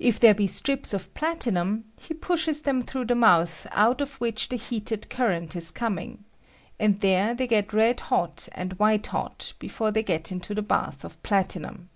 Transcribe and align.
If 0.00 0.18
there 0.18 0.34
be 0.34 0.48
strips 0.48 0.92
of 0.92 1.14
platinum, 1.14 1.84
he 2.00 2.14
pushes 2.14 2.62
them 2.62 2.82
through 2.82 3.04
the 3.04 3.14
mouth 3.14 3.64
out 3.70 4.00
of 4.00 4.18
■which 4.18 4.48
the 4.48 4.56
heated 4.56 5.08
current 5.08 5.54
is 5.54 5.70
com 5.70 6.00
ing, 6.00 6.24
and 6.80 6.98
there 6.98 7.32
they 7.32 7.46
get 7.46 7.72
red 7.72 8.00
hot 8.00 8.48
and 8.56 8.72
white 8.72 9.06
hot 9.06 9.52
before 9.60 9.92
they 9.92 10.02
get 10.02 10.32
into 10.32 10.52
the 10.52 10.62
bath 10.62 11.04
of 11.04 11.22
platinum. 11.22 11.90